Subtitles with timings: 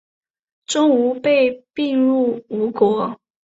[0.65, 3.15] 钟吾被并入吴国。